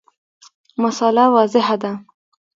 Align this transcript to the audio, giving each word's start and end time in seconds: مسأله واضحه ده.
مسأله 0.81 1.25
واضحه 1.35 1.75
ده. 1.83 1.91